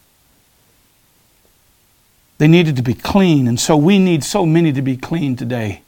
They 2.44 2.50
needed 2.50 2.76
to 2.76 2.82
be 2.84 2.94
clean, 2.94 3.48
and 3.48 3.58
so 3.58 3.78
we 3.78 3.98
need 3.98 4.22
so 4.22 4.46
many 4.46 4.74
to 4.74 4.82
be 4.82 4.98
clean 4.98 5.38
today. 5.38 5.82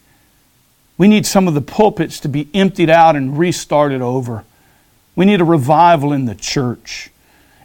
We 0.98 1.10
need 1.10 1.26
some 1.26 1.50
of 1.50 1.54
the 1.54 1.60
pulpits 1.60 2.18
to 2.22 2.30
be 2.30 2.48
emptied 2.54 2.90
out 2.90 3.18
and 3.18 3.38
restarted 3.38 4.02
over. 4.02 4.46
We 5.18 5.26
need 5.26 5.42
a 5.42 5.44
revival 5.44 6.14
in 6.14 6.28
the 6.28 6.34
church. 6.34 7.10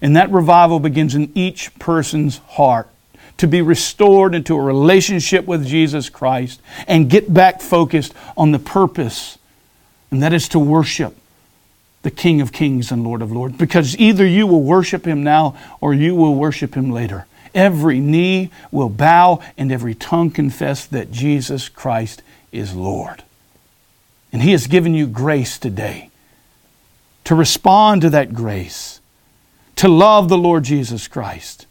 And 0.02 0.16
that 0.16 0.28
revival 0.32 0.80
begins 0.80 1.14
in 1.14 1.30
each 1.36 1.72
person's 1.78 2.38
heart. 2.38 2.88
to 3.36 3.46
be 3.46 3.62
restored 3.62 4.34
into 4.34 4.56
a 4.56 4.60
relationship 4.60 5.46
with 5.46 5.64
Jesus 5.64 6.10
Christ 6.10 6.60
and 6.88 7.08
get 7.08 7.32
back 7.32 7.60
focused 7.60 8.12
on 8.36 8.50
the 8.50 8.58
purpose, 8.58 9.38
and 10.10 10.20
that 10.20 10.32
is 10.32 10.48
to 10.48 10.58
worship 10.58 11.16
the 12.02 12.10
King 12.10 12.40
of 12.40 12.50
Kings 12.50 12.90
and 12.90 13.04
Lord 13.04 13.22
of 13.22 13.30
Lords. 13.30 13.56
Because 13.56 13.96
either 13.98 14.26
you 14.26 14.48
will 14.48 14.64
worship 14.64 15.06
him 15.06 15.22
now 15.22 15.56
or 15.80 15.94
you 15.94 16.16
will 16.16 16.34
worship 16.34 16.74
him 16.74 16.90
later. 16.90 17.26
Every 17.54 18.00
knee 18.00 18.50
will 18.70 18.88
bow 18.88 19.42
and 19.56 19.72
every 19.72 19.94
tongue 19.94 20.30
confess 20.30 20.86
that 20.86 21.10
Jesus 21.10 21.68
Christ 21.68 22.22
is 22.52 22.74
Lord. 22.74 23.22
And 24.32 24.42
he 24.42 24.52
has 24.52 24.66
given 24.66 24.94
you 24.94 25.06
grace 25.06 25.58
today 25.58 26.10
to 27.24 27.34
respond 27.34 28.02
to 28.02 28.10
that 28.10 28.32
grace, 28.32 29.00
to 29.76 29.88
love 29.88 30.28
the 30.28 30.38
Lord 30.38 30.64
Jesus 30.64 31.08
Christ. 31.08 31.66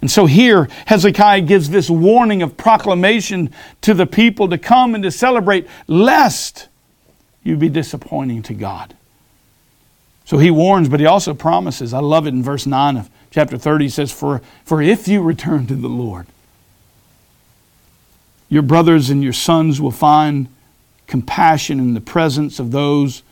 And 0.00 0.10
so 0.10 0.26
here, 0.26 0.68
Hezekiah 0.86 1.42
gives 1.42 1.68
this 1.68 1.90
warning 1.90 2.42
of 2.42 2.56
proclamation 2.56 3.52
to 3.82 3.92
the 3.92 4.06
people 4.06 4.48
to 4.48 4.58
come 4.58 4.94
and 4.94 5.04
to 5.04 5.10
celebrate, 5.10 5.66
lest 5.86 6.68
you 7.44 7.56
be 7.56 7.68
disappointing 7.68 8.42
to 8.44 8.54
God. 8.54 8.94
So 10.24 10.38
he 10.38 10.50
warns, 10.50 10.88
but 10.88 11.00
he 11.00 11.06
also 11.06 11.34
promises. 11.34 11.92
I 11.92 11.98
love 11.98 12.26
it 12.26 12.30
in 12.34 12.42
verse 12.42 12.66
9 12.66 12.96
of 12.96 13.10
chapter 13.30 13.56
30. 13.56 13.88
Says, 13.88 14.12
For, 14.12 14.40
for 14.64 14.82
if 14.82 15.08
you 15.08 15.22
return 15.22 15.66
to 15.66 15.74
the 15.74 15.88
Lord, 15.88 16.26
your 18.48 18.62
brothers 18.62 19.10
and 19.10 19.22
your 19.22 19.32
sons 19.32 19.80
will 19.80 19.90
find 19.90 20.48
compassion 21.06 21.78
in 21.78 21.94
the 21.94 22.00
presence 22.00 22.58
of 22.58 22.70
those 22.70 23.22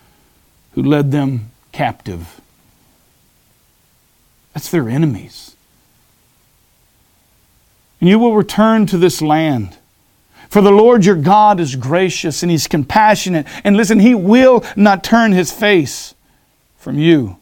who 0.72 0.82
led 0.82 1.10
them 1.10 1.50
captive. 1.72 2.40
That's 4.52 4.70
their 4.70 4.88
enemies. 4.88 5.56
And 8.00 8.08
you 8.08 8.18
will 8.18 8.34
return 8.34 8.86
to 8.86 8.98
this 8.98 9.20
land. 9.20 9.76
For 10.48 10.62
the 10.62 10.70
Lord 10.70 11.04
your 11.04 11.16
God 11.16 11.60
is 11.60 11.76
gracious 11.76 12.42
and 12.42 12.50
he's 12.50 12.66
compassionate. 12.66 13.46
And 13.64 13.76
listen, 13.76 14.00
he 14.00 14.14
will 14.14 14.64
not 14.76 15.04
turn 15.04 15.32
his 15.32 15.52
face 15.52 16.14
from 16.76 16.98
you 16.98 17.36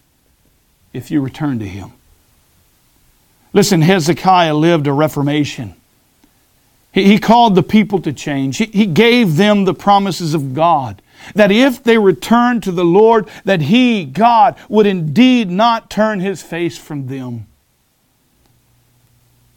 if 0.93 1.11
you 1.11 1.21
return 1.21 1.59
to 1.59 1.67
him. 1.67 1.93
Listen, 3.57 3.81
Hezekiah 3.81 4.55
lived 4.55 4.87
a 4.87 4.93
reformation. 4.93 5.75
He, 6.93 7.19
called 7.19 7.55
the 7.55 7.63
people 7.63 8.03
to 8.03 8.13
change. 8.13 8.59
He, 8.59 8.67
he 8.67 8.85
gave 8.85 9.37
them 9.37 9.65
the 9.65 9.73
promises 9.73 10.35
of 10.35 10.53
God 10.53 11.01
that 11.35 11.51
if 11.51 11.83
they 11.83 11.97
returned 11.97 12.63
to 12.65 12.71
the 12.71 12.85
Lord, 12.85 13.27
that 13.47 13.63
He, 13.63 14.05
God, 14.05 14.57
would 14.69 14.85
indeed 14.85 15.51
not 15.51 15.89
turn 15.89 16.21
His 16.21 16.43
face 16.43 16.77
from 16.77 17.07
them. 17.07 17.47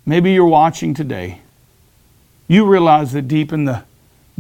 Maybe 0.05 0.31
you're 0.31 0.45
watching 0.45 0.93
today. 0.93 1.41
You 2.47 2.65
realize 2.65 3.11
that 3.11 3.27
deep 3.27 3.51
in 3.51 3.65
the 3.65 3.83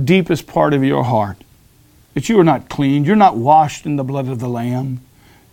deepest 0.01 0.47
part 0.47 0.73
of 0.73 0.85
your 0.85 1.03
heart, 1.03 1.35
that 2.13 2.29
you 2.29 2.39
are 2.39 2.45
not 2.45 2.69
clean. 2.69 3.03
You're 3.03 3.17
not 3.17 3.35
washed 3.35 3.85
in 3.85 3.97
the 3.97 4.05
blood 4.05 4.29
of 4.29 4.39
the 4.39 4.47
Lamb. 4.47 5.01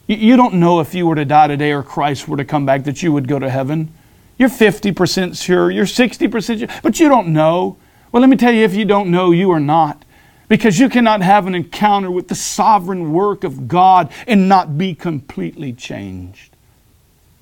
You 0.07 0.37
don't 0.37 0.55
know 0.55 0.79
if 0.79 0.95
you 0.95 1.09
were 1.09 1.17
to 1.17 1.25
die 1.25 1.49
today 1.49 1.73
or 1.73 1.83
Christ 1.83 2.29
were 2.29 2.37
to 2.37 2.45
come 2.45 2.65
back 2.65 2.85
that 2.85 3.03
you 3.03 3.13
would 3.13 3.27
go 3.27 3.41
to 3.41 3.51
heaven. 3.51 3.93
You're 4.39 4.49
50% 4.49 5.43
sure, 5.43 5.71
you're 5.71 5.85
60% 5.85 6.59
sure, 6.59 6.69
but 6.83 7.01
you 7.01 7.09
don't 7.09 7.29
know. 7.29 7.79
Well, 8.13 8.21
let 8.21 8.29
me 8.29 8.37
tell 8.37 8.53
you, 8.53 8.65
if 8.65 8.75
you 8.75 8.85
don't 8.85 9.11
know, 9.11 9.31
you 9.31 9.51
are 9.51 9.61
not. 9.61 10.05
Because 10.49 10.79
you 10.79 10.89
cannot 10.89 11.23
have 11.23 11.47
an 11.47 11.55
encounter 11.55 12.11
with 12.11 12.29
the 12.29 12.35
sovereign 12.35 13.13
work 13.13 13.43
of 13.43 13.67
God 13.67 14.13
and 14.27 14.49
not 14.49 14.79
be 14.79 14.95
completely 14.95 15.73
changed. 15.73 16.55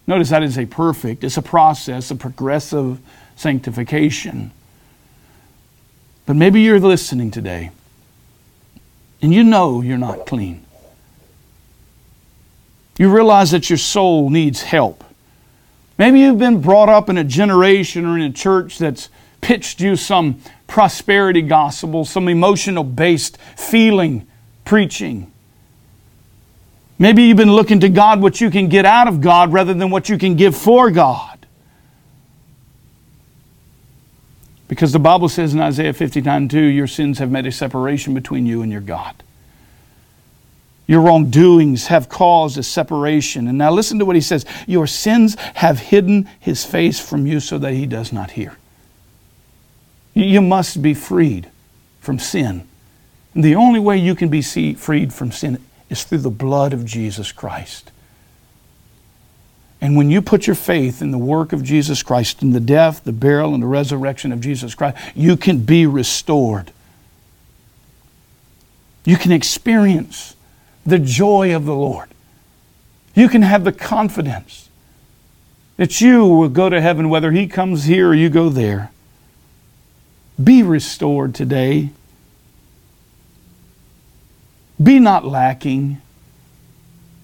Notice 0.07 0.31
that 0.31 0.43
is 0.43 0.59
a 0.59 0.67
perfect, 0.67 1.25
it's 1.25 1.37
a 1.37 1.43
process, 1.43 2.11
a 2.11 2.15
progressive 2.15 2.99
sanctification. 3.37 4.53
But 6.27 6.37
maybe 6.37 6.63
you're 6.63 6.81
listening 6.81 7.31
today 7.31 7.71
and 9.21 9.33
you 9.33 9.43
know 9.43 9.81
you're 9.81 9.99
not 9.99 10.27
clean. 10.27 10.65
You 12.99 13.13
realize 13.13 13.51
that 13.51 13.68
your 13.71 13.79
soul 13.79 14.31
needs 14.31 14.62
help. 14.62 15.03
Maybe 15.96 16.20
you've 16.20 16.38
been 16.38 16.61
brought 16.61 16.88
up 16.88 17.09
in 17.09 17.18
a 17.18 17.24
generation 17.24 18.04
or 18.04 18.16
in 18.16 18.22
a 18.22 18.33
church 18.33 18.78
that's 18.78 19.09
pitched 19.40 19.80
you 19.80 19.96
some 19.96 20.40
prosperity 20.66 21.42
gospel, 21.42 22.04
some 22.04 22.28
emotional 22.28 22.83
based 22.83 23.38
feeling 23.57 24.26
preaching. 24.64 25.30
Maybe 26.98 27.24
you've 27.24 27.37
been 27.37 27.52
looking 27.52 27.80
to 27.80 27.88
God 27.88 28.20
what 28.20 28.40
you 28.40 28.50
can 28.50 28.68
get 28.68 28.85
out 28.85 29.09
of 29.09 29.20
God 29.20 29.52
rather 29.52 29.74
than 29.74 29.90
what 29.90 30.09
you 30.09 30.18
can 30.18 30.37
give 30.37 30.57
for 30.57 30.90
God. 30.90 31.35
Because 34.66 34.92
the 34.92 34.98
Bible 34.98 35.28
says 35.28 35.54
in 35.54 35.61
Isaiah 35.61 35.92
59 35.92 36.48
2, 36.48 36.59
your 36.59 36.87
sins 36.87 37.18
have 37.18 37.30
made 37.30 37.46
a 37.46 37.52
separation 37.52 38.14
between 38.14 38.46
you 38.46 38.62
and 38.62 38.72
your 38.72 38.80
God. 38.80 39.22
Your 40.87 41.01
wrongdoings 41.01 41.87
have 41.87 42.09
caused 42.09 42.59
a 42.59 42.62
separation. 42.62 43.49
And 43.49 43.57
now 43.57 43.70
listen 43.70 43.99
to 43.99 44.05
what 44.05 44.16
he 44.16 44.23
says 44.23 44.44
Your 44.66 44.87
sins 44.87 45.37
have 45.55 45.79
hidden 45.79 46.29
his 46.38 46.64
face 46.64 47.01
from 47.01 47.27
you 47.27 47.40
so 47.40 47.59
that 47.59 47.73
he 47.73 47.87
does 47.87 48.12
not 48.12 48.33
hear. 48.33 48.57
You 50.14 50.40
must 50.40 50.83
be 50.83 50.94
freed 50.94 51.51
from 52.01 52.18
sin. 52.18 52.68
And 53.35 53.42
the 53.42 53.57
only 53.57 53.81
way 53.81 53.97
you 53.97 54.14
can 54.14 54.29
be 54.29 54.42
freed 54.42 55.12
from 55.12 55.33
sin 55.33 55.59
is 55.90 56.05
through 56.05 56.18
the 56.18 56.31
blood 56.31 56.73
of 56.73 56.85
Jesus 56.85 57.33
Christ. 57.33 57.90
And 59.81 59.97
when 59.97 60.09
you 60.09 60.23
put 60.23 60.47
your 60.47 60.57
faith 60.57 61.03
in 61.03 61.11
the 61.11 61.18
work 61.18 61.53
of 61.53 61.62
Jesus 61.62 62.03
Christ, 62.03 62.42
in 62.42 62.53
the 62.53 62.61
death, 62.61 63.05
the 63.05 63.12
burial, 63.12 63.53
and 63.53 63.62
the 63.62 63.66
resurrection 63.66 64.33
of 64.33 64.40
Jesus 64.40 64.75
Christ, 64.75 64.97
you 65.14 65.37
can 65.37 65.59
be 65.59 65.85
restored. 65.85 66.73
You 69.05 69.16
can 69.16 69.33
experience 69.33 70.37
the 70.85 70.99
joy 70.99 71.55
of 71.55 71.64
the 71.64 71.75
Lord. 71.75 72.09
You 73.14 73.29
can 73.29 73.42
have 73.42 73.64
the 73.64 73.73
confidence 73.73 74.68
that 75.77 76.01
you 76.01 76.25
will 76.25 76.49
go 76.49 76.68
to 76.68 76.81
heaven 76.81 77.09
whether 77.09 77.33
He 77.33 77.47
comes 77.47 77.85
here 77.85 78.11
or 78.11 78.14
you 78.14 78.29
go 78.29 78.49
there. 78.49 78.90
Be 80.42 80.62
restored 80.62 81.35
today. 81.35 81.90
Be 84.83 84.99
not 84.99 85.25
lacking. 85.25 86.01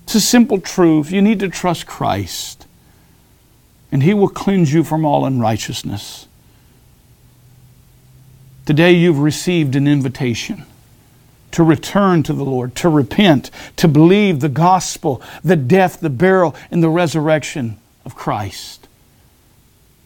It's 0.05 0.14
a 0.14 0.20
simple 0.20 0.61
truth. 0.61 1.11
You 1.11 1.23
need 1.23 1.40
to 1.40 1.49
trust 1.49 1.87
Christ, 1.87 2.66
and 3.92 4.03
He 4.03 4.14
will 4.14 4.29
cleanse 4.29 4.73
you 4.73 4.85
from 4.85 5.05
all 5.05 5.25
unrighteousness. 5.25 6.27
Today 8.64 8.92
you've 8.92 9.18
received 9.18 9.75
an 9.75 9.88
invitation 9.88 10.64
to 11.53 11.63
return 11.63 12.23
to 12.25 12.33
the 12.33 12.45
Lord, 12.45 12.75
to 12.77 12.89
repent, 12.89 13.51
to 13.77 13.89
believe 13.89 14.41
the 14.41 14.49
gospel, 14.49 15.23
the 15.43 15.57
death, 15.57 16.01
the 16.01 16.11
burial, 16.11 16.55
and 16.71 16.83
the 16.83 16.91
resurrection 16.91 17.79
of 18.05 18.15
Christ. 18.15 18.89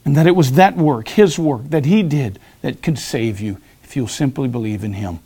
And 0.05 0.17
that 0.17 0.27
it 0.27 0.37
was 0.37 0.53
that 0.53 0.77
work, 0.77 1.09
His 1.09 1.39
work, 1.39 1.71
that 1.71 1.87
He 1.87 2.03
did 2.03 2.39
that 2.63 2.83
could 2.83 2.99
save 2.99 3.41
you 3.41 3.61
if 3.83 3.97
you'll 3.97 4.09
simply 4.09 4.49
believe 4.49 4.85
in 4.85 4.95
Him. 4.95 5.21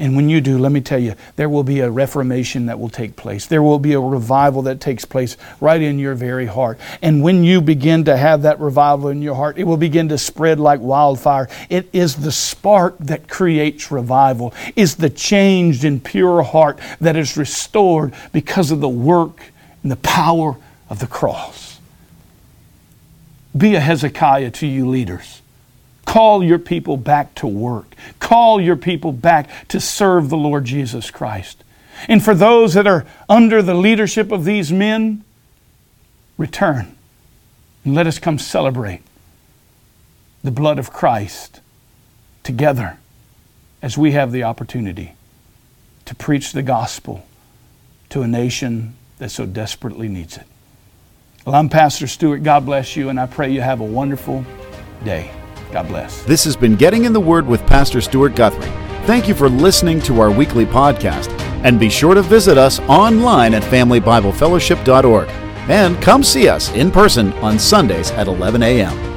And 0.00 0.14
when 0.14 0.28
you 0.28 0.40
do, 0.40 0.58
let 0.58 0.70
me 0.70 0.80
tell 0.80 1.00
you, 1.00 1.14
there 1.34 1.48
will 1.48 1.64
be 1.64 1.80
a 1.80 1.90
reformation 1.90 2.66
that 2.66 2.78
will 2.78 2.88
take 2.88 3.16
place. 3.16 3.46
There 3.46 3.64
will 3.64 3.80
be 3.80 3.94
a 3.94 4.00
revival 4.00 4.62
that 4.62 4.80
takes 4.80 5.04
place 5.04 5.36
right 5.60 5.82
in 5.82 5.98
your 5.98 6.14
very 6.14 6.46
heart. 6.46 6.78
And 7.02 7.20
when 7.20 7.42
you 7.42 7.60
begin 7.60 8.04
to 8.04 8.16
have 8.16 8.42
that 8.42 8.60
revival 8.60 9.08
in 9.08 9.22
your 9.22 9.34
heart, 9.34 9.58
it 9.58 9.64
will 9.64 9.76
begin 9.76 10.08
to 10.10 10.18
spread 10.18 10.60
like 10.60 10.80
wildfire. 10.80 11.48
It 11.68 11.88
is 11.92 12.14
the 12.14 12.30
spark 12.30 12.96
that 13.00 13.28
creates 13.28 13.90
revival, 13.90 14.54
is 14.76 14.94
the 14.94 15.10
changed 15.10 15.84
and 15.84 16.02
pure 16.02 16.44
heart 16.44 16.78
that 17.00 17.16
is 17.16 17.36
restored 17.36 18.14
because 18.32 18.70
of 18.70 18.80
the 18.80 18.88
work 18.88 19.42
and 19.82 19.90
the 19.90 19.96
power 19.96 20.56
of 20.88 21.00
the 21.00 21.08
cross. 21.08 21.80
Be 23.56 23.74
a 23.74 23.80
Hezekiah 23.80 24.52
to 24.52 24.66
you 24.68 24.88
leaders. 24.88 25.42
Call 26.08 26.42
your 26.42 26.58
people 26.58 26.96
back 26.96 27.34
to 27.34 27.46
work. 27.46 27.94
Call 28.18 28.62
your 28.62 28.76
people 28.76 29.12
back 29.12 29.68
to 29.68 29.78
serve 29.78 30.30
the 30.30 30.38
Lord 30.38 30.64
Jesus 30.64 31.10
Christ. 31.10 31.62
And 32.08 32.24
for 32.24 32.34
those 32.34 32.72
that 32.72 32.86
are 32.86 33.04
under 33.28 33.60
the 33.60 33.74
leadership 33.74 34.32
of 34.32 34.46
these 34.46 34.72
men, 34.72 35.22
return 36.38 36.96
and 37.84 37.94
let 37.94 38.06
us 38.06 38.18
come 38.18 38.38
celebrate 38.38 39.02
the 40.42 40.50
blood 40.50 40.78
of 40.78 40.94
Christ 40.94 41.60
together 42.42 42.96
as 43.82 43.98
we 43.98 44.12
have 44.12 44.32
the 44.32 44.44
opportunity 44.44 45.12
to 46.06 46.14
preach 46.14 46.52
the 46.52 46.62
gospel 46.62 47.26
to 48.08 48.22
a 48.22 48.26
nation 48.26 48.96
that 49.18 49.30
so 49.30 49.44
desperately 49.44 50.08
needs 50.08 50.38
it. 50.38 50.46
Well, 51.44 51.54
I'm 51.54 51.68
Pastor 51.68 52.06
Stuart. 52.06 52.38
God 52.38 52.64
bless 52.64 52.96
you, 52.96 53.10
and 53.10 53.20
I 53.20 53.26
pray 53.26 53.52
you 53.52 53.60
have 53.60 53.80
a 53.80 53.84
wonderful 53.84 54.46
day. 55.04 55.37
God 55.70 55.88
bless. 55.88 56.22
This 56.22 56.44
has 56.44 56.56
been 56.56 56.76
Getting 56.76 57.04
in 57.04 57.12
the 57.12 57.20
Word 57.20 57.46
with 57.46 57.66
Pastor 57.66 58.00
Stuart 58.00 58.34
Guthrie. 58.34 58.70
Thank 59.06 59.28
you 59.28 59.34
for 59.34 59.48
listening 59.48 60.00
to 60.02 60.20
our 60.20 60.30
weekly 60.30 60.66
podcast. 60.66 61.28
And 61.64 61.80
be 61.80 61.90
sure 61.90 62.14
to 62.14 62.22
visit 62.22 62.56
us 62.56 62.78
online 62.80 63.54
at 63.54 63.62
FamilyBibleFellowship.org. 63.64 65.28
And 65.68 66.00
come 66.02 66.22
see 66.22 66.48
us 66.48 66.70
in 66.72 66.90
person 66.90 67.32
on 67.34 67.58
Sundays 67.58 68.10
at 68.12 68.26
11 68.28 68.62
a.m. 68.62 69.07